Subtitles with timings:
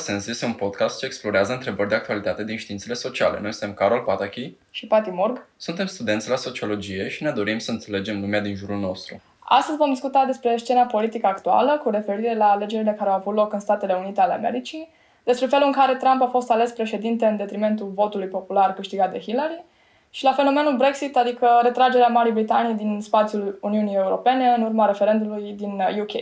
[0.00, 3.40] Contrasens este un podcast ce explorează întrebări de actualitate din științele sociale.
[3.40, 5.46] Noi suntem Carol Patachi și Pati Morg.
[5.56, 9.20] Suntem studenți la sociologie și ne dorim să înțelegem lumea din jurul nostru.
[9.38, 13.52] Astăzi vom discuta despre scena politică actuală cu referire la alegerile care au avut loc
[13.52, 14.88] în Statele Unite ale Americii,
[15.24, 19.20] despre felul în care Trump a fost ales președinte în detrimentul votului popular câștigat de
[19.20, 19.64] Hillary
[20.10, 25.52] și la fenomenul Brexit, adică retragerea Marii Britanii din spațiul Uniunii Europene în urma referendului
[25.52, 26.12] din UK.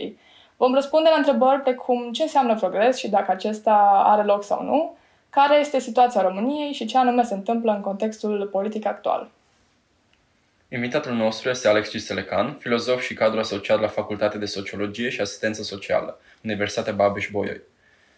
[0.61, 4.97] Vom răspunde la întrebări precum ce înseamnă progres și dacă acesta are loc sau nu,
[5.29, 9.29] care este situația României și ce anume se întâmplă în contextul politic actual.
[10.69, 15.63] Invitatul nostru este Alex Ciselecan, filozof și cadru asociat la Facultatea de Sociologie și Asistență
[15.63, 17.61] Socială, Universitatea Babeș-Bolyai.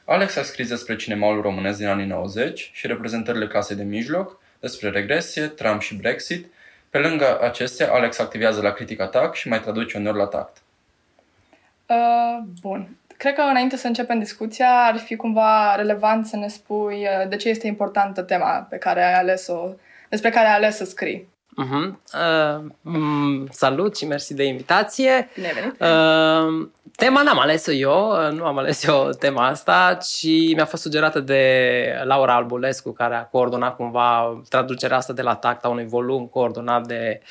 [0.06, 4.90] Alex a scris despre cinemaul românesc din anii 90 și reprezentările clasei de mijloc, despre
[4.90, 6.52] regresie, Trump și Brexit.
[6.90, 10.62] Pe lângă acestea, Alex activează la Critic Attack și mai traduce uneori la tact.
[11.92, 12.98] Uh, bun.
[13.18, 17.36] Cred că înainte să începem discuția, ar fi cumva relevant să ne spui uh, de
[17.36, 19.70] ce este importantă tema pe care ai ales-o,
[20.10, 21.30] despre care ai ales să scrii.
[21.52, 21.94] Uh-huh.
[22.14, 25.30] Uh, um, salut și mersi de invitație.
[25.36, 25.72] Bine venit.
[25.72, 30.82] Uh, tema n-am ales-o eu, uh, nu am ales eu tema asta, ci mi-a fost
[30.82, 36.26] sugerată de Laura Albulescu, care a coordonat cumva traducerea asta de la tacta unui volum
[36.26, 37.28] coordonat de uh,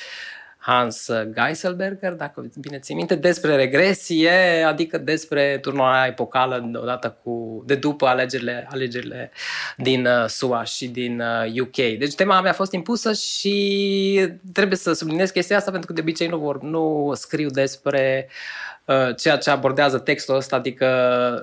[0.63, 7.75] Hans Geiselberger, dacă bine ți minte, despre regresie, adică despre turnarea epocală odată cu, de
[7.75, 9.31] după alegerile, alegerile
[9.77, 11.23] din uh, SUA și din
[11.61, 11.77] UK.
[11.77, 15.93] Uh, deci tema mea a fost impusă și trebuie să subliniez chestia asta pentru că
[15.93, 18.70] de obicei nu, vor, nu scriu despre uh, Uh,
[19.17, 20.89] ceea ce abordează textul ăsta, adică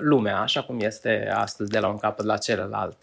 [0.00, 2.96] lumea, așa cum este astăzi de la un capăt la celălalt.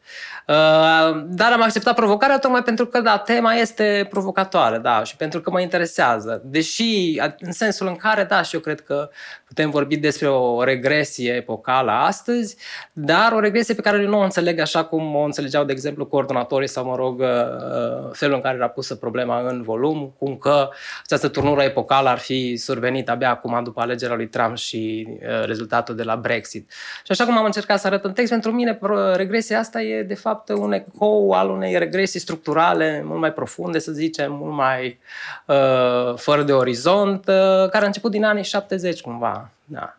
[0.48, 5.42] Uh, dar am acceptat provocarea tocmai pentru că, da, tema este provocatoare, da, și pentru
[5.42, 6.42] că mă interesează.
[6.46, 9.10] Deși, în sensul în care, da, și eu cred că
[9.48, 12.58] putem vorbi despre o regresie epocală astăzi,
[12.94, 16.06] dar o regresie pe care eu nu o înțeleg așa cum o înțelegeau, de exemplu,
[16.06, 20.70] coordonatorii sau, mă rog, uh, felul în care era pusă problema în volum, cum că
[21.04, 25.96] această turnură epocală ar fi survenit abia acum după alegerea lui Trump și uh, rezultatul
[25.96, 26.72] de la Brexit.
[27.04, 28.80] Și așa cum am încercat să arăt în text, pentru mine
[29.16, 33.92] regresia asta e de fapt un ecou al unei regresii structurale mult mai profunde, să
[33.92, 35.00] zicem, mult mai
[35.46, 39.50] uh, fără de orizont, uh, care a început din anii 70 cumva.
[39.66, 39.98] Da.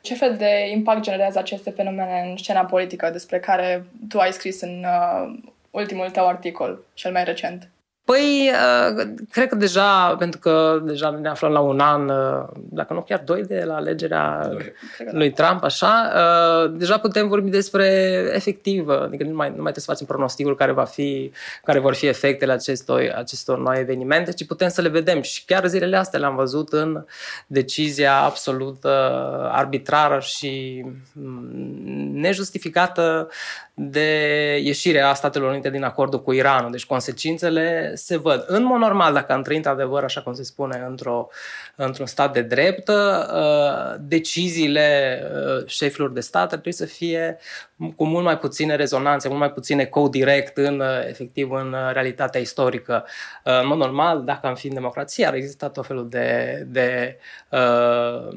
[0.00, 4.60] Ce fel de impact generează aceste fenomene în scena politică despre care tu ai scris
[4.60, 5.38] în uh,
[5.70, 7.68] ultimul tău articol, cel mai recent?
[8.10, 12.92] Păi, uh, cred că deja, pentru că deja ne aflăm la un an, uh, dacă
[12.92, 14.50] nu chiar doi de la alegerea
[15.10, 17.86] lui Trump, așa, uh, deja putem vorbi despre
[18.34, 21.32] efectiv, adică nu mai, nu mai trebuie să facem pronosticul care, va fi,
[21.64, 25.22] care vor fi efectele acestor, acestor noi evenimente, ci putem să le vedem.
[25.22, 27.04] Și chiar zilele astea le-am văzut în
[27.46, 28.84] decizia absolut
[29.50, 33.28] arbitrară și mm, nejustificată
[33.80, 36.70] de ieșire a Statelor Unite din acordul cu Iranul.
[36.70, 38.44] Deci consecințele se văd.
[38.46, 41.28] În mod normal, dacă am trăit adevăr, așa cum se spune, într-o,
[41.76, 47.38] într-un stat de drept, uh, deciziile uh, șefilor de stat ar trebui să fie
[47.96, 53.04] cu mult mai puține rezonanțe, mult mai puține co-direct în, uh, efectiv, în realitatea istorică.
[53.42, 57.18] În mod normal, dacă am fi în democrație, ar exista tot felul de, de
[57.50, 58.28] uh,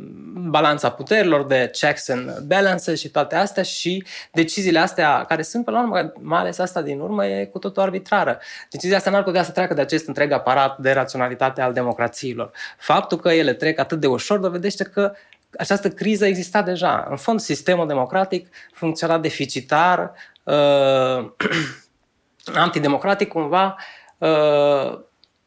[0.50, 5.72] balanța puterilor, de checks and balances și toate astea și deciziile astea care sunt, pe
[5.72, 8.40] la urmă, mai ales asta din urmă, e cu totul arbitrară.
[8.70, 12.52] Decizia asta n-ar putea să treacă de acest întreg aparat de raționalitate al democrațiilor.
[12.78, 15.14] Faptul că ele trec atât de ușor dovedește că
[15.58, 17.08] această criză exista deja.
[17.10, 20.12] În fond, sistemul democratic funcționa deficitar,
[20.44, 21.32] uh,
[22.56, 23.76] antidemocratic cumva,
[24.18, 25.00] uh,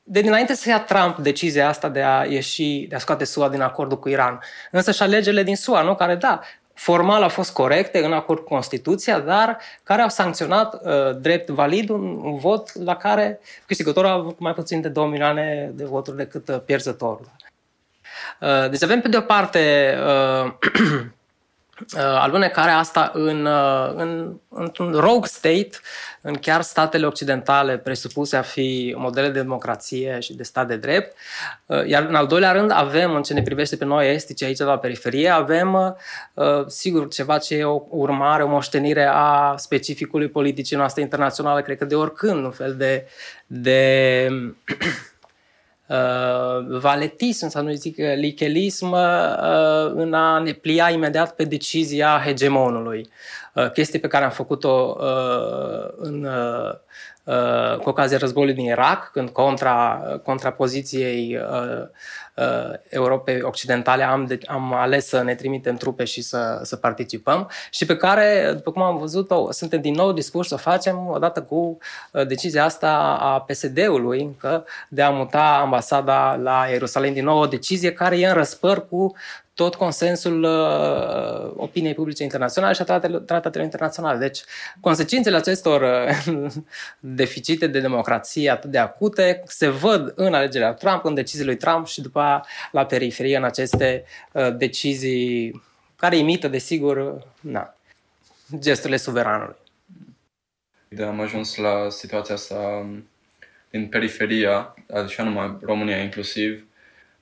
[0.03, 3.60] de dinainte să ia Trump decizia asta de a ieși, de a scoate SUA din
[3.60, 4.41] acordul cu Iran.
[4.70, 5.94] Însă și alegerile din SUA, nu?
[5.94, 6.41] care, da,
[6.75, 11.88] formal au fost corecte în acord cu Constituția, dar care au sancționat uh, drept valid
[11.88, 16.17] un, un vot la care câștigătorul a avut mai puțin de 2 milioane de voturi
[16.17, 17.31] decât uh, pierzătorul.
[18.40, 19.94] Uh, deci avem pe de o parte
[20.44, 20.52] uh,
[21.81, 25.70] Uh, alunecarea asta în, uh, în, într-un rogue state,
[26.20, 31.16] în chiar statele occidentale presupuse a fi modele de democrație și de stat de drept.
[31.66, 34.58] Uh, iar în al doilea rând avem, în ce ne privește pe noi estici aici
[34.58, 35.96] la periferie, avem,
[36.67, 41.84] sigur, ceva ce e o urmare, o moștenire a specificului politicii noastre internaționale, cred că
[41.84, 43.06] de oricând, un fel de,
[43.46, 44.28] de
[45.86, 52.20] uh, valetism sau nu zic uh, lichelism uh, în a ne plia imediat pe decizia
[52.25, 53.08] hegemonului.
[53.55, 56.75] Uh, chestie pe care am făcut-o uh, în, uh,
[57.25, 61.87] uh, cu ocazia războiului din Irak, când contra, contra poziției uh,
[62.35, 67.51] uh, Europei Occidentale am, de, am ales să ne trimitem trupe și să, să participăm
[67.71, 71.06] și pe care, după cum am văzut, o, suntem din nou dispuși să o facem
[71.09, 71.79] odată cu
[72.12, 77.12] uh, decizia asta a PSD-ului încă de a muta ambasada la Ierusalim.
[77.12, 79.15] Din nou, o decizie care e în răspăr cu
[79.55, 84.19] tot consensul uh, opiniei publice internaționale și a tratatelor, tratatelor internaționale.
[84.19, 84.41] Deci,
[84.81, 85.83] consecințele acestor
[86.29, 86.53] uh,
[87.01, 91.87] deficite de democrație atât de acute se văd în alegerea Trump, în deciziile lui Trump
[91.87, 95.62] și după la periferie în aceste uh, decizii
[95.97, 97.77] care imită, desigur, na,
[98.59, 99.56] gesturile suveranului.
[100.89, 103.09] De am ajuns la situația asta um,
[103.71, 104.75] din periferia,
[105.05, 106.67] așa numai România inclusiv,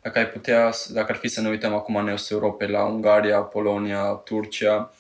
[0.03, 3.39] dacă ai putea, dacă ar fi să ne uităm acum în Est Europei, la Ungaria,
[3.39, 4.93] Polonia, Turcia,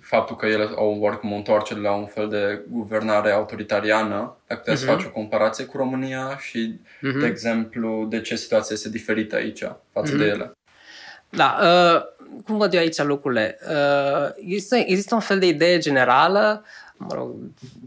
[0.00, 4.84] faptul că ele au oricum o întoarcere la un fel de guvernare autoritariană, dacă puteți
[4.84, 4.88] uh-huh.
[4.88, 7.20] face o comparație cu România și, uh-huh.
[7.20, 9.62] de exemplu, de ce situația este diferită aici
[9.92, 10.18] față uh-huh.
[10.18, 10.52] de ele.
[11.30, 12.02] Da, uh,
[12.44, 13.58] cum văd eu aici lucrurile?
[13.68, 16.64] Uh, există, există un fel de idee generală
[16.98, 17.34] mă rog,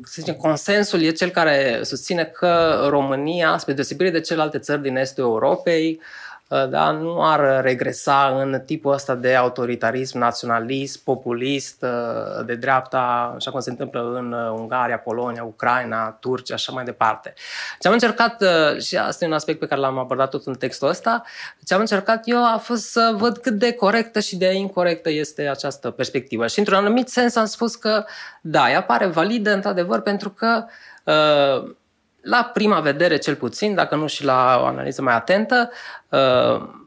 [0.03, 4.95] să zicem, consensul e cel care susține că România, spre deosebire de celelalte țări din
[4.95, 6.21] estul Europei, Uh,
[6.69, 13.51] da, nu ar regresa în tipul ăsta de autoritarism naționalist, populist, uh, de dreapta, așa
[13.51, 17.33] cum se întâmplă în uh, Ungaria, Polonia, Ucraina, Turcia, așa mai departe.
[17.79, 18.43] Ce am încercat,
[18.79, 21.23] și asta e un aspect pe care l-am abordat tot în textul ăsta,
[21.65, 25.47] ce am încercat eu a fost să văd cât de corectă și de incorrectă este
[25.47, 26.47] această perspectivă.
[26.47, 28.05] Și într-un anumit sens am spus că,
[28.41, 30.65] da, ea pare validă, într-adevăr, pentru că
[31.03, 31.75] uh,
[32.21, 35.71] la prima vedere cel puțin, dacă nu și la o analiză mai atentă,
[36.09, 36.79] uh,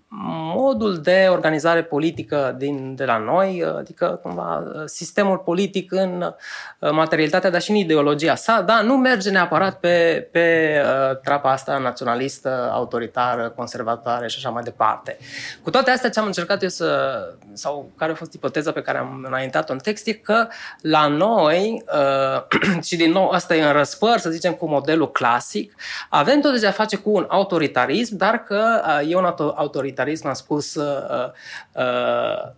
[0.55, 6.35] modul de organizare politică din, de la noi, adică cumva sistemul politic în
[6.79, 11.51] uh, materialitatea, dar și în ideologia sa, da, nu merge neapărat pe, pe uh, trapa
[11.51, 15.19] asta naționalistă, autoritară, conservatoare și așa mai departe.
[15.63, 17.19] Cu toate astea, ce am încercat eu să,
[17.53, 20.47] sau care a fost ipoteza pe care am înaintat-o în text, e că
[20.81, 25.75] la noi, uh, și din nou asta e în răspăr, să zicem, cu modelul clasic,
[26.09, 30.35] avem tot de a face cu un autoritarism, dar că e un autoritarism autoritarism, am
[30.35, 31.31] spus, uh,
[31.73, 32.53] uh,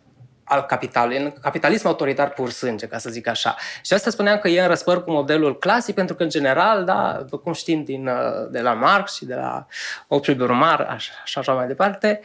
[0.44, 3.56] al capitalului, în capitalism autoritar pur sânge, ca să zic așa.
[3.82, 7.16] Și asta spuneam că e în răspăr cu modelul clasic, pentru că, în general, da,
[7.20, 9.66] după cum știm din, uh, de la Marx și de la
[10.08, 12.20] Opriul Urmar, așa, așa mai departe,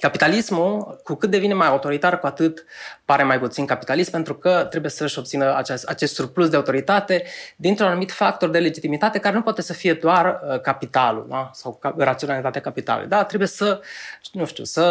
[0.00, 2.64] Capitalismul, cu cât devine mai autoritar, cu atât
[3.06, 7.24] pare mai puțin capitalist, pentru că trebuie să-și obțină acest, acest surplus de autoritate
[7.56, 11.50] dintr-un anumit factor de legitimitate care nu poate să fie doar uh, capitalul da?
[11.52, 13.08] sau ca, raționalitatea capitalului.
[13.08, 13.24] Da?
[13.24, 13.80] Trebuie să,
[14.32, 14.84] nu știu, să,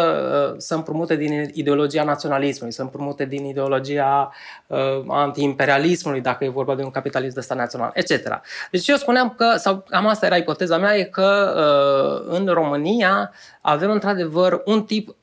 [0.50, 4.32] uh, să împrumute din ideologia naționalismului, să împrumute din ideologia
[4.66, 4.78] uh,
[5.08, 8.40] anti-imperialismului, dacă e vorba de un capitalism de stat național, etc.
[8.70, 13.32] Deci eu spuneam că, sau cam asta era ipoteza mea, e că uh, în România
[13.60, 15.16] avem într-adevăr un tip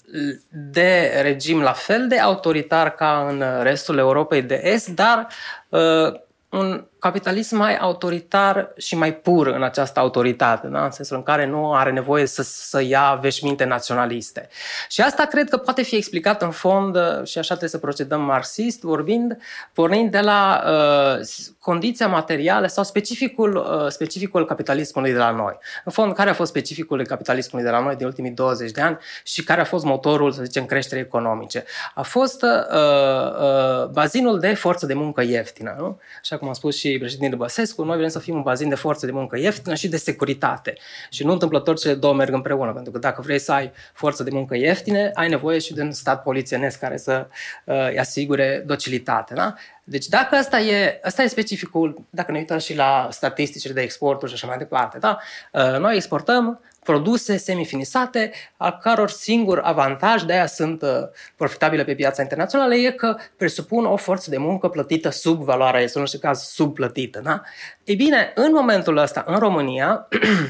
[0.49, 5.27] de regim la fel de autoritar ca în restul Europei de Est, dar
[5.69, 6.13] uh,
[6.49, 10.83] un capitalism mai autoritar și mai pur în această autoritate, da?
[10.83, 14.49] în sensul în care nu are nevoie să, să ia veșminte naționaliste.
[14.89, 18.21] Și asta cred că poate fi explicat în fond, uh, și așa trebuie să procedăm
[18.21, 19.37] marxist, vorbind,
[19.73, 21.25] pornind de la uh,
[21.59, 25.57] condiția materială sau specificul, uh, specificul capitalismului de la noi.
[25.85, 28.97] În fond, care a fost specificul capitalismului de la noi de ultimii 20 de ani
[29.23, 31.63] și care a fost motorul, să zicem, creșterii economice?
[31.95, 35.99] A fost uh, uh, bazinul de forță de muncă ieftină, nu?
[36.21, 39.05] Așa cum am spus și președintele Băsescu, noi vrem să fim un bazin de forță
[39.05, 40.73] de muncă ieftină și de securitate.
[41.09, 44.29] Și nu întâmplător cele două merg împreună, pentru că dacă vrei să ai forță de
[44.33, 47.27] muncă ieftine, ai nevoie și de un stat polițienesc care să
[47.65, 49.33] uh, îi asigure docilitate.
[49.33, 49.53] Da?
[49.83, 54.31] Deci dacă asta e, asta e specificul, dacă ne uităm și la statisticile de exporturi
[54.31, 55.17] și așa mai departe, da?
[55.51, 60.89] Uh, noi exportăm produse semifinisate, al căror singur avantaj, de aia sunt uh,
[61.35, 65.89] profitabile pe piața internațională, e că presupun o forță de muncă plătită sub valoarea ei,
[65.93, 67.19] în orice caz subplătită.
[67.23, 67.41] Da?
[67.83, 70.07] Ei bine, în momentul ăsta, în România,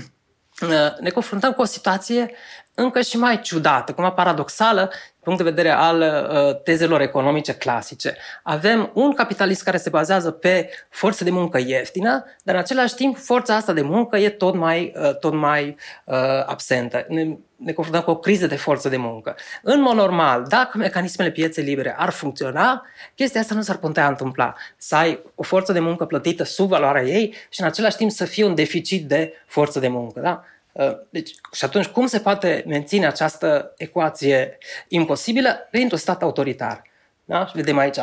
[0.62, 2.32] uh, ne confruntăm cu o situație
[2.76, 4.92] încă și mai ciudată, cumva paradoxală,
[5.24, 8.18] punct de vedere al uh, tezelor economice clasice.
[8.44, 13.18] Avem un capitalist care se bazează pe forță de muncă ieftină, dar în același timp
[13.18, 15.76] forța asta de muncă e tot mai, uh, tot mai
[16.06, 16.16] uh,
[16.46, 17.06] absentă.
[17.08, 19.36] Ne, ne confruntăm cu o criză de forță de muncă.
[19.62, 24.54] În mod normal, dacă mecanismele pieței libere ar funcționa, chestia asta nu s-ar putea întâmpla.
[24.78, 28.26] Să ai o forță de muncă plătită sub valoarea ei și în același timp să
[28.26, 30.20] fie un deficit de forță de muncă.
[30.20, 30.44] Da?
[30.74, 35.68] Uh, deci, și atunci, cum se poate menține această ecuație imposibilă?
[35.72, 36.82] Printr-un stat autoritar.
[37.26, 37.52] Da?
[37.54, 37.98] Vedem aici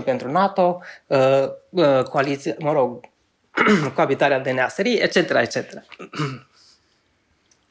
[0.00, 3.00] 2% pentru NATO, uh, uh, coaliție, mă rog,
[3.94, 5.56] coabitarea de neaserii, etc., etc.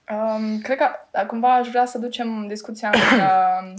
[0.09, 0.87] Um, cred că
[1.27, 3.73] cumva aș vrea să ducem discuția în uh,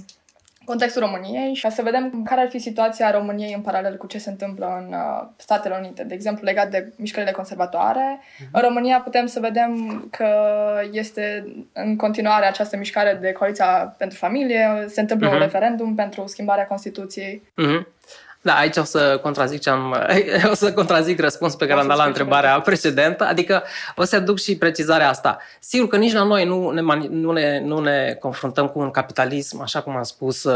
[0.65, 4.31] contextul României și să vedem care ar fi situația României în paralel cu ce se
[4.31, 6.05] întâmplă în uh, Statele Unite.
[6.05, 8.51] De exemplu, legat de mișcările conservatoare, uh-huh.
[8.53, 10.29] în România putem să vedem că
[10.93, 15.33] este în continuare această mișcare de coaliția pentru familie, se întâmplă uh-huh.
[15.33, 15.47] un mhm.
[15.47, 17.43] referendum pentru schimbarea Constituției.
[17.63, 17.93] Uh-huh.
[18.45, 19.97] Da, aici o să contrazic ce am,
[20.53, 23.63] o să contrazic răspunsul pe care am dat la întrebarea precedentă, adică
[23.97, 25.39] o să aduc și precizarea asta.
[25.61, 29.61] Sigur că nici la noi nu ne, nu ne, nu ne confruntăm cu un capitalism,
[29.61, 30.53] așa cum am spus, uh,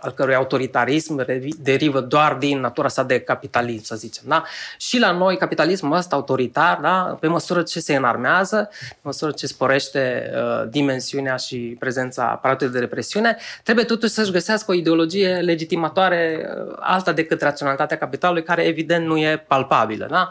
[0.00, 1.24] al cărui autoritarism
[1.62, 4.22] derivă doar din natura sa de capitalism, să zicem.
[4.26, 4.42] Da?
[4.76, 7.16] Și la noi capitalismul ăsta autoritar, da?
[7.20, 12.78] pe măsură ce se înarmează, pe măsură ce sporește uh, dimensiunea și prezența aparatului de
[12.78, 18.62] represiune, trebuie totuși să-și găsească o ideologie legitimatoare uh, alta de decât raționalitatea capitalului, care
[18.62, 20.06] evident nu e palpabilă.
[20.10, 20.28] Da?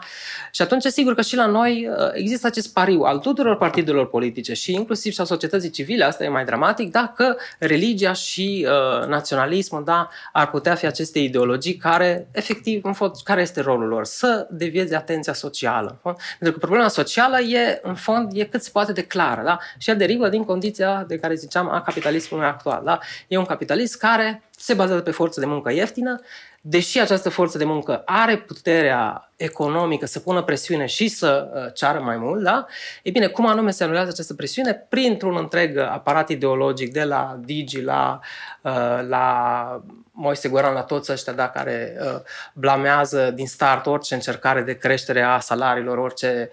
[0.50, 4.54] Și atunci, sigur că și la noi uh, există acest pariu al tuturor partidelor politice
[4.54, 9.06] și inclusiv și a societății civile, asta e mai dramatic, da, că religia și uh,
[9.06, 14.04] naționalismul da, ar putea fi aceste ideologii care, efectiv, în fond, care este rolul lor?
[14.04, 16.00] Să devieze atenția socială.
[16.38, 19.42] Pentru că problema socială e, în fond, e cât se poate de clară.
[19.44, 19.58] Da?
[19.78, 22.82] Și ea derivă din condiția de care ziceam a capitalismului actual.
[22.84, 22.98] Da?
[23.28, 26.20] E un capitalism care se bazează pe forță de muncă ieftină,
[26.66, 32.00] deși această forță de muncă are puterea economică să pună presiune și să uh, ceară
[32.00, 32.66] mai mult, da?
[33.02, 34.86] E bine, cum anume se anulează această presiune?
[34.88, 38.20] Printr-un întreg aparat ideologic, de la Digi la,
[38.60, 42.20] uh, la Moise Goran, la toți ăștia da, care uh,
[42.52, 46.50] blamează din start orice încercare de creștere a salariilor, orice,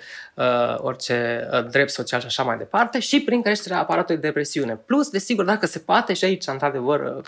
[0.77, 4.75] orice drept social și așa mai departe, și prin creșterea aparatului de presiune.
[4.75, 7.21] Plus, desigur, dacă se poate, și aici, într-adevăr,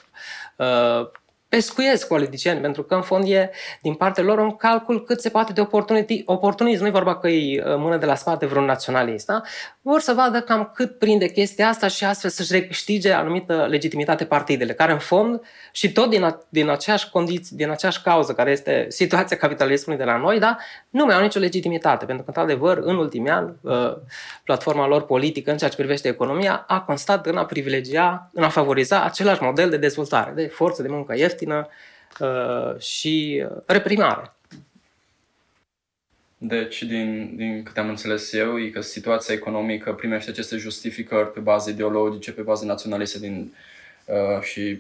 [1.54, 5.54] pescuiesc politicieni, pentru că în fond e din partea lor un calcul cât se poate
[5.54, 5.62] de
[6.26, 6.82] oportunism.
[6.82, 9.26] Nu e vorba că e uh, mână de la spate vreun naționalist.
[9.26, 9.42] Da?
[9.82, 14.74] Vor să vadă cam cât prinde chestia asta și astfel să-și recâștige anumită legitimitate partidele,
[14.74, 15.42] care în fond
[15.72, 20.12] și tot din, a, din aceeași condiții, din aceeași cauză, care este situația capitalismului de
[20.12, 20.58] la noi, da?
[20.90, 23.96] nu mai au nicio legitimitate, pentru că, într-adevăr, în ultimii ani, uh,
[24.44, 28.50] platforma lor politică, în ceea ce privește economia, a constat în a privilegia, în a
[28.50, 31.42] favoriza același model de dezvoltare, de forță de muncă ieftină
[32.20, 34.34] uh, și reprimare.
[36.38, 41.40] Deci, din, din câte am înțeles eu, e că situația economică primește aceste justificări pe
[41.40, 43.54] baze ideologice, pe baze naționaliste din,
[44.06, 44.80] uh, și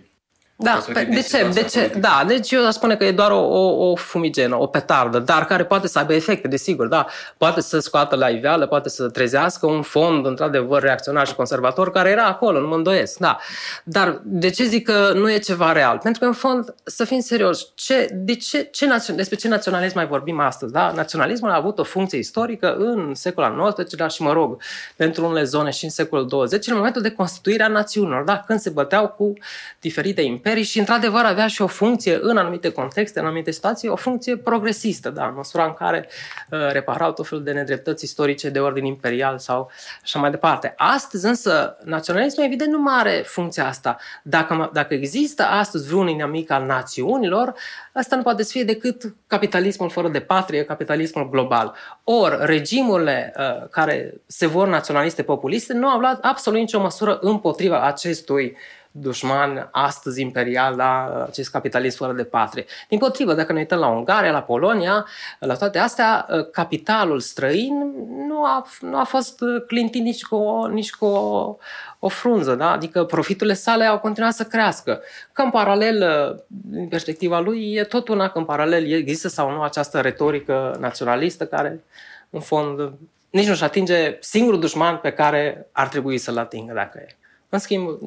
[0.63, 1.49] da, de ce?
[1.53, 1.91] De ce?
[1.99, 5.45] Da, deci eu aș spune că e doar o, o, o fumigenă, o petardă, dar
[5.45, 7.05] care poate să aibă efecte, desigur, da.
[7.37, 12.09] Poate să scoată la iveală, poate să trezească un fond, într-adevăr, reacționar și conservator, care
[12.09, 13.37] era acolo, nu mă îndoiesc, da.
[13.83, 15.97] Dar de ce zic că nu e ceva real?
[16.03, 19.95] Pentru că, în fond, să fim serios, ce, de ce, ce națion, despre ce naționalism
[19.95, 20.91] mai vorbim astăzi, da?
[20.95, 24.61] Naționalismul a avut o funcție istorică în secolul al XIX, dar și, mă rog,
[24.95, 28.43] pentru unele zone și în secolul 20, în momentul de constituire a națiunilor, da?
[28.47, 29.33] Când se băteau cu
[29.79, 33.87] diferite imperii imperii și, într-adevăr, avea și o funcție, în anumite contexte, în anumite situații,
[33.87, 36.09] o funcție progresistă, da, în măsura în care
[36.51, 39.71] uh, reparau tot felul de nedreptăți istorice de ordin imperial sau
[40.03, 40.73] așa mai departe.
[40.77, 43.97] Astăzi, însă, naționalismul, evident, nu mai are funcția asta.
[44.23, 47.53] Dacă, dacă există astăzi vreun inamic al națiunilor,
[47.93, 51.73] asta nu poate să fie decât capitalismul fără de patrie, capitalismul global.
[52.03, 57.81] Ori, regimurile uh, care se vor naționaliste populiste nu au luat absolut nicio măsură împotriva
[57.81, 62.65] acestui uh, dușman astăzi imperial la acest capitalism fără de patrie.
[62.89, 65.05] Din potrivă, dacă ne uităm la Ungaria, la Polonia,
[65.39, 67.93] la toate astea, capitalul străin
[68.27, 71.57] nu a, nu a fost clintit nici cu o, nici cu o,
[71.99, 72.71] o frunză, da?
[72.71, 75.01] adică profiturile sale au continuat să crească.
[75.31, 76.03] Că în paralel,
[76.47, 81.45] din perspectiva lui, e tot una că în paralel există sau nu această retorică naționalistă
[81.45, 81.83] care,
[82.29, 82.91] în fond,
[83.29, 87.15] nici nu-și atinge singurul dușman pe care ar trebui să-l atingă dacă e.
[87.49, 87.99] În schimb,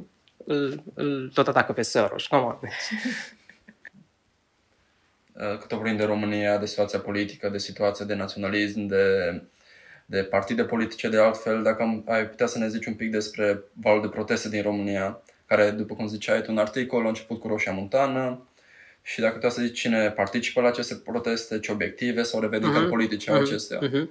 [0.46, 2.26] îl, îl tot atacă pe Soros.
[2.26, 2.58] Come on.
[5.60, 9.42] Cât vorbim de România, de situația politică, de situația de naționalism, de,
[10.06, 13.62] de partide politice de altfel, dacă am, ai putea să ne zici un pic despre
[13.72, 17.48] valul de proteste din România, care, după cum ziceai tu un articol, a început cu
[17.48, 18.46] Roșia Montană,
[19.02, 22.88] și dacă putea să zici cine participă la aceste proteste, ce obiective sau revendicări uh-huh.
[22.88, 23.42] politice au uh-huh.
[23.42, 23.78] acestea.
[23.78, 24.08] Uh-huh.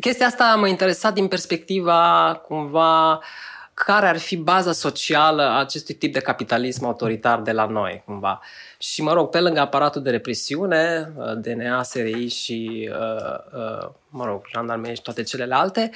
[0.00, 3.20] Chestia asta m-a interesat din perspectiva cumva uh,
[3.84, 8.40] care ar fi baza socială a acestui tip de capitalism autoritar de la noi, cumva.
[8.78, 14.24] Și, mă rog, pe lângă aparatul de represiune, uh, DNA, SRI și, uh, uh, mă
[14.24, 15.90] rog, jandarmerie și toate celelalte,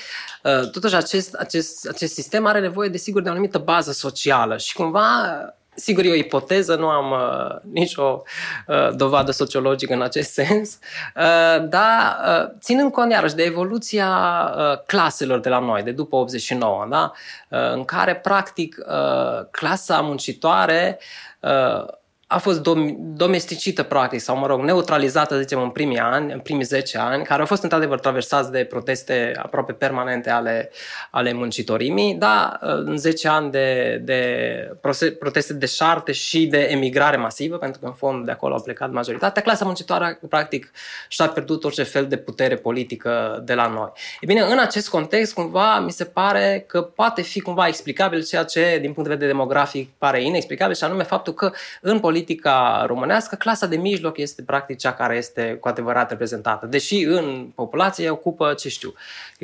[0.73, 5.55] totuși acest, acest, acest sistem are nevoie, desigur, de o anumită bază socială și, cumva,
[5.75, 8.23] Sigur, e o ipoteză, nu am uh, nicio
[8.67, 10.79] uh, dovadă sociologică în acest sens,
[11.17, 14.09] uh, dar uh, ținând cont iarăși de evoluția
[14.57, 17.13] uh, claselor de la noi, de după 89, da?
[17.49, 20.99] uh, în care, practic, uh, clasa muncitoare
[21.41, 21.87] uh,
[22.27, 26.65] a fost dom- domesticită, practic, sau, mă rog, neutralizată, zicem, în primii ani, în primii
[26.65, 30.71] 10 ani, care au fost, într-adevăr, traversați de proteste aproape permanente ale,
[31.11, 34.79] ale muncitorimii, dar în 10 ani de, de
[35.19, 38.91] proteste de șarte și de emigrare masivă, pentru că, în fond, de acolo au plecat
[38.91, 40.71] majoritatea, clasa muncitoare, practic,
[41.09, 43.93] și-a pierdut orice fel de putere politică de la noi.
[44.21, 48.43] E bine, în acest context, cumva, mi se pare că poate fi cumva explicabil ceea
[48.43, 52.85] ce, din punct de vedere demografic, pare inexplicabil, și anume faptul că în politică politica
[52.87, 56.67] românească, clasa de mijloc este practic cea care este cu adevărat reprezentată.
[56.67, 58.95] Deși în populație ocupă, ce știu,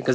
[0.03, 0.11] că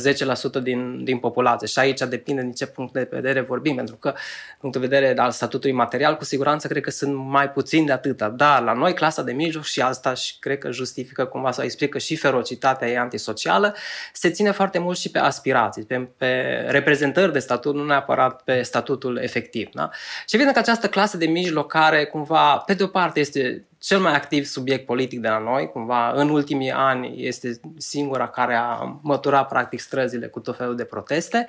[0.58, 1.66] 10% din, din populație.
[1.66, 4.14] Și aici depinde din ce punct de vedere vorbim, pentru că,
[4.60, 8.28] punct de vedere al statutului material, cu siguranță cred că sunt mai puțini de atâta.
[8.28, 11.98] Dar la noi, clasa de mijloc, și asta și cred că justifică cumva sau explică
[11.98, 13.74] și ferocitatea ei antisocială,
[14.12, 18.62] se ține foarte mult și pe aspirații, pe, pe reprezentări de statut, nu neapărat pe
[18.62, 19.68] statutul efectiv.
[19.72, 19.90] Da?
[20.28, 23.98] Și evident că această clasă de mijloc care cumva, pe de o parte, este cel
[23.98, 28.98] mai activ subiect politic de la noi, cumva în ultimii ani este singura care a
[29.02, 31.46] măturat practic străzile cu tot felul de proteste.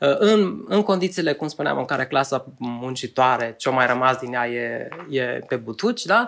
[0.00, 4.48] Uh, în, în condițiile, cum spuneam, în care clasa muncitoare, ce mai rămas din ea
[4.48, 6.26] e, e pe butuci, da?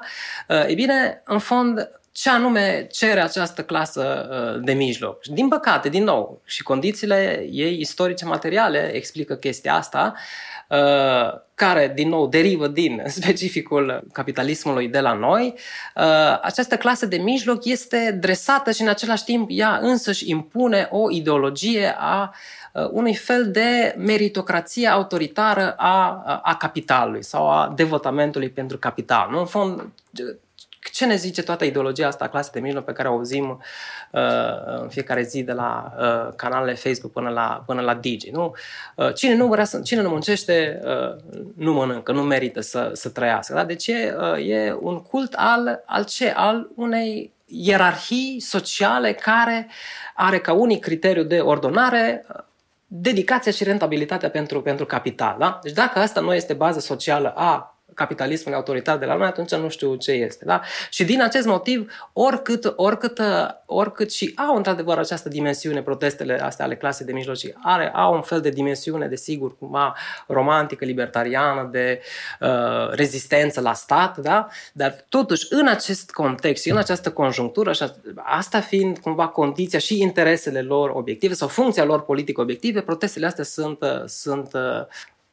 [0.48, 5.24] Uh, e bine, în fond, ce anume cere această clasă uh, de mijloc.
[5.24, 10.14] Din păcate, din nou, și condițiile ei istorice materiale explică chestia asta,
[10.68, 15.54] Uh, care, din nou, derivă din specificul capitalismului de la noi,
[15.94, 21.10] uh, această clasă de mijloc este dresată și, în același timp, ea însăși impune o
[21.10, 22.34] ideologie a
[22.72, 29.30] uh, unui fel de meritocrație autoritară a, a capitalului sau a devotamentului pentru capital.
[29.30, 29.38] Nu?
[29.38, 29.88] În fond,
[30.90, 33.62] ce ne zice toată ideologia asta clasă de mijloc pe care o auzim
[34.10, 34.20] uh,
[34.80, 38.54] în fiecare zi de la uh, canalele Facebook până la, până la Digi, nu?
[38.96, 41.16] Uh, cine nu vrea să, cine nu muncește, uh,
[41.56, 43.54] nu mănâncă, nu merită să, să trăiască.
[43.54, 43.64] Da?
[43.64, 46.32] Deci e, uh, e un cult al, al ce?
[46.36, 49.68] Al unei ierarhii sociale care
[50.14, 52.42] are ca unic criteriu de ordonare uh,
[52.86, 55.36] dedicația și rentabilitatea pentru, pentru capital.
[55.38, 55.58] Da?
[55.62, 59.68] Deci dacă asta nu este bază socială a capitalismul autoritar de la noi, atunci nu
[59.68, 60.44] știu ce este.
[60.44, 60.60] Da?
[60.90, 63.20] Și din acest motiv, oricât, oricât,
[63.66, 68.22] oricât și au într-adevăr această dimensiune, protestele astea ale clasei de mijlocii, are, au un
[68.22, 69.94] fel de dimensiune, desigur, cumva
[70.26, 72.00] romantică, libertariană, de
[72.40, 74.48] uh, rezistență la stat, da?
[74.72, 77.84] dar totuși în acest context și în această conjunctură, și
[78.16, 83.44] asta fiind cumva condiția și interesele lor obiective sau funcția lor politică obiective, protestele astea
[83.44, 84.50] sunt, sunt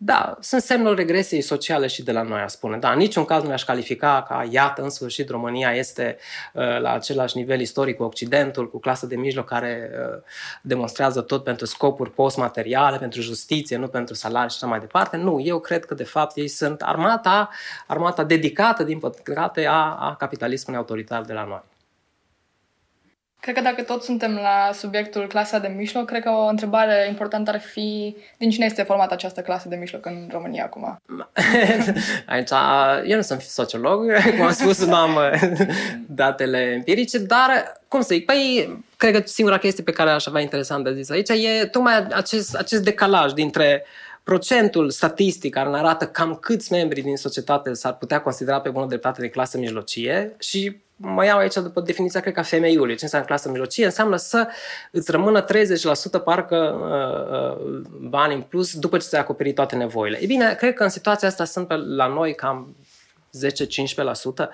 [0.04, 2.78] da, sunt semnul regresiei sociale și de la noi, a spune.
[2.78, 6.18] Da, în niciun caz nu aș califica ca, iată, în sfârșit, România este
[6.54, 10.22] uh, la același nivel istoric cu Occidentul, cu clasă de mijloc care uh,
[10.62, 15.18] demonstrează tot pentru scopuri postmateriale, pentru justiție, nu pentru salarii și așa mai departe.
[15.18, 17.50] Nu, eu cred că, de fapt, ei sunt armata,
[17.88, 21.62] armata dedicată, din păcate, a, a capitalismului autoritar de la noi.
[23.42, 27.52] Cred că dacă tot suntem la subiectul clasa de mijloc, cred că o întrebare importantă
[27.52, 31.02] ar fi din cine este formată această clasă de mijloc în România acum?
[32.34, 32.50] Aici,
[33.06, 34.06] eu nu sunt sociolog,
[34.38, 35.18] cum am spus, nu am
[36.22, 40.42] datele empirice, dar, cum să zic, păi, cred că singura chestie pe care aș avea
[40.42, 43.86] interesant de zis aici e tocmai acest, acest decalaj dintre
[44.24, 48.86] procentul statistic care ne arată cam câți membri din societate s-ar putea considera pe bună
[48.86, 52.96] dreptate de clasă mijlocie și mă iau aici după definiția, cred că, femeiului.
[52.96, 53.86] Ce înseamnă clasă mijlocie?
[53.86, 54.48] Înseamnă să
[54.92, 55.48] îți rămână 30%
[56.24, 60.18] parcă uh, uh, bani în plus după ce ți-ai acoperit toate nevoile.
[60.22, 62.76] E bine, cred că în situația asta sunt pe, la noi cam
[64.46, 64.48] 10-15%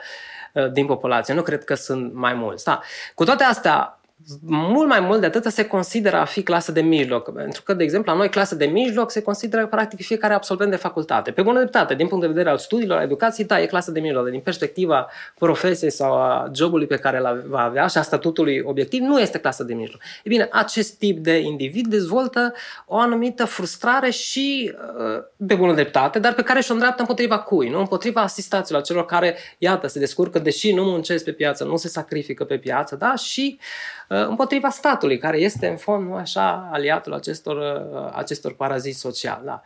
[0.54, 1.34] uh, din populație.
[1.34, 2.64] Nu cred că sunt mai mulți.
[2.64, 2.82] Da.
[3.16, 3.97] Cu toate astea,
[4.42, 7.34] mult mai mult de atât se consideră a fi clasă de mijloc.
[7.34, 10.78] Pentru că, de exemplu, la noi clasă de mijloc se consideră practic fiecare absolvent de
[10.78, 11.32] facultate.
[11.32, 14.00] Pe bună dreptate, din punct de vedere al studiilor, al educației, da, e clasă de
[14.00, 14.30] mijloc.
[14.30, 19.02] Din perspectiva profesiei sau a jobului pe care îl va avea și a statutului obiectiv,
[19.02, 20.02] nu este clasă de mijloc.
[20.24, 22.54] E bine, acest tip de individ dezvoltă
[22.86, 27.70] o anumită frustrare și uh, pe bună dreptate, dar pe care și-o îndreaptă împotriva cui?
[27.70, 27.80] Nu?
[27.80, 32.44] Împotriva asistaților, celor care, iată, se descurcă, deși nu muncesc pe piață, nu se sacrifică
[32.44, 33.16] pe piață, da?
[33.16, 33.60] Și
[34.07, 39.46] Uh, împotriva statului, care este în fond așa aliatul acestor, uh, acestor paraziți sociali.
[39.46, 39.62] Da.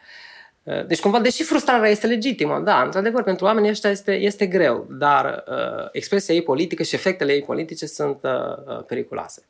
[0.64, 4.88] Uh, deci, cumva, deși frustrarea este legitimă, da, într-adevăr, pentru oamenii ăștia este, este greu,
[4.90, 9.44] dar uh, expresia ei politică și efectele ei politice sunt uh, periculoase.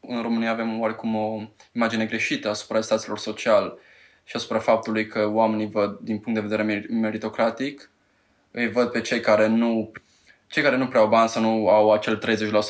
[0.00, 1.40] În România avem oarecum o
[1.72, 3.78] imagine greșită asupra statelor social
[4.24, 7.90] și asupra faptului că oamenii văd, din punct de vedere meritocratic,
[8.50, 9.92] îi văd pe cei care nu
[10.46, 12.22] cei care nu prea au bani să nu au acel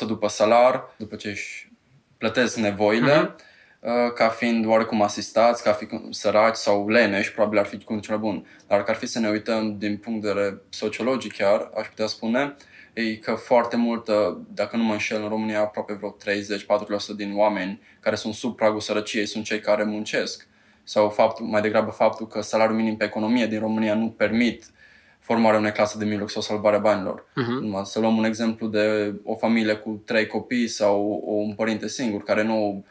[0.03, 1.71] 30% după salar, după ce își
[2.17, 4.13] plătesc nevoile, uh-huh.
[4.15, 8.47] ca fiind oarecum asistați, ca fi săraci sau leneși, probabil ar fi cu cel bun.
[8.67, 12.07] Dar că ar fi să ne uităm din punct de vedere sociologic chiar, aș putea
[12.07, 12.55] spune,
[12.93, 14.09] e că foarte mult,
[14.53, 16.15] dacă nu mă înșel, în România aproape vreo
[17.13, 20.47] 30-40% din oameni care sunt sub pragul sărăciei sunt cei care muncesc.
[20.83, 24.65] Sau faptul, mai degrabă faptul că salariul minim pe economie din România nu permit
[25.25, 27.21] formarea unei clase de mijloc sau salvarea banilor.
[27.21, 27.83] Uh-huh.
[27.83, 32.43] Să luăm un exemplu de o familie cu trei copii sau un părinte singur care
[32.43, 32.85] nu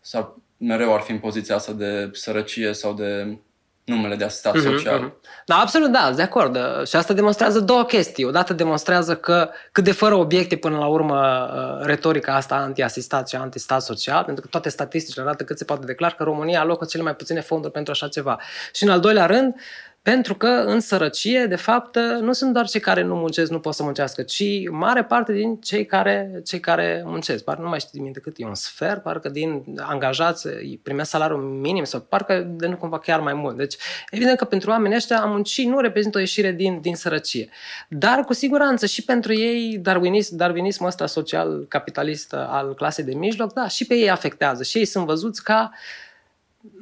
[0.00, 3.38] sau mereu ar fi în poziția asta de sărăcie sau de
[3.84, 5.08] numele de asistat uh-huh, social.
[5.08, 5.44] Uh-huh.
[5.46, 6.58] Da, absolut, da, de acord.
[6.86, 8.24] Și asta demonstrează două chestii.
[8.24, 13.36] Odată demonstrează că cât de fără obiecte până la urmă uh, retorica asta anti-asistat și
[13.36, 17.02] anti-stat social, pentru că toate statisticile arată cât se poate declar că România alocă cele
[17.02, 18.40] mai puține fonduri pentru așa ceva.
[18.72, 19.60] Și în al doilea rând, uh,
[20.02, 23.74] pentru că în sărăcie, de fapt, nu sunt doar cei care nu muncesc, nu pot
[23.74, 27.44] să muncească, ci mare parte din cei care, cei care muncesc.
[27.44, 30.48] Parcă nu mai știu minte cât e un sfert, parcă din angajați
[30.82, 33.56] primesc salariul minim sau parcă de nu cumva chiar mai mult.
[33.56, 33.76] Deci,
[34.10, 37.48] evident că pentru oamenii ăștia a munci nu reprezintă o ieșire din, din sărăcie.
[37.88, 43.68] Dar, cu siguranță, și pentru ei, darwinism, darwinismul ăsta social-capitalist al clasei de mijloc, da,
[43.68, 44.62] și pe ei afectează.
[44.62, 45.78] Și ei sunt văzuți ca uh,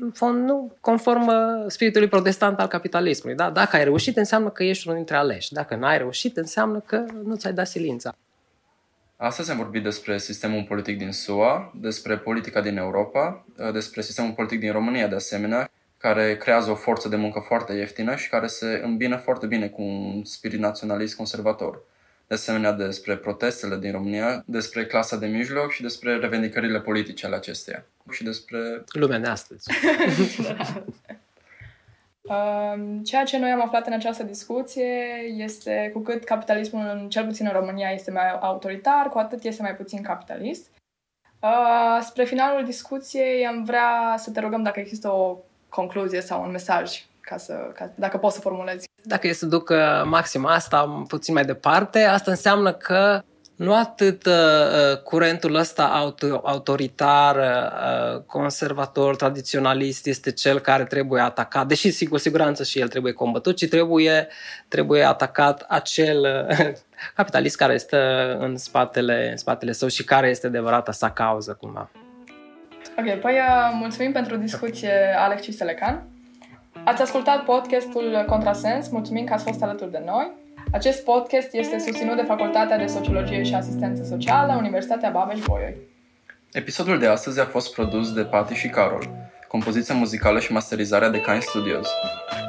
[0.00, 3.36] în fond, nu conform uh, spiritului protestant al capitalismului.
[3.36, 3.50] Da?
[3.50, 5.52] Dacă ai reușit, înseamnă că ești unul dintre aleși.
[5.52, 8.16] Dacă n-ai reușit, înseamnă că nu ți-ai dat silința.
[9.16, 14.32] Astăzi am vorbit despre sistemul politic din SUA, despre politica din Europa, uh, despre sistemul
[14.32, 18.46] politic din România de asemenea, care creează o forță de muncă foarte ieftină și care
[18.46, 21.82] se îmbină foarte bine cu un spirit naționalist conservator
[22.28, 27.36] de asemenea despre protestele din România, despre clasa de mijloc și despre revendicările politice ale
[27.36, 28.84] acesteia și despre...
[28.92, 29.70] Lumea de astăzi.
[32.28, 34.84] Um, ceea ce noi am aflat în această discuție
[35.36, 39.76] este cu cât capitalismul, cel puțin în România, este mai autoritar, cu atât este mai
[39.76, 40.70] puțin capitalist.
[41.42, 45.38] Uh, spre finalul discuției am vrea să te rugăm dacă există o
[45.68, 48.87] concluzie sau un mesaj ca să, ca, dacă poți să formulezi.
[49.02, 53.22] Dacă e să duc uh, maxim asta puțin mai departe, asta înseamnă că
[53.58, 61.22] nu atât uh, uh, curentul ăsta auto, autoritar, uh, conservator, tradiționalist este cel care trebuie
[61.22, 64.28] atacat, deși sigur siguranță și el trebuie combătut, ci trebuie,
[64.68, 66.68] trebuie atacat acel uh,
[67.16, 67.96] capitalist care este
[68.38, 71.90] în spatele, în spatele său și care este adevărata sa cauză cumva.
[72.98, 76.17] Ok, păi uh, mulțumim pentru discuție, Alex și Selecan.
[76.84, 80.32] Ați ascultat podcastul Contrasens, mulțumim că ați fost alături de noi.
[80.72, 85.76] Acest podcast este susținut de Facultatea de Sociologie și Asistență Socială, Universitatea Babeș-Bolyai.
[86.52, 89.08] Episodul de astăzi a fost produs de Pati și Carol,
[89.48, 91.88] compoziția muzicală și masterizarea de Kind Studios.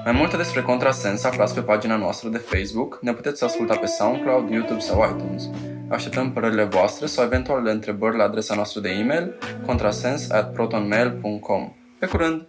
[0.04, 4.50] Mai multe despre Contrasens aflați pe pagina noastră de Facebook, ne puteți asculta pe SoundCloud,
[4.50, 5.50] YouTube sau iTunes.
[5.90, 9.34] Așteptăm părerile voastre sau eventuale întrebări la adresa noastră de e-mail
[9.66, 11.74] contrasens at protonmail.com.
[12.00, 12.48] Pe curând!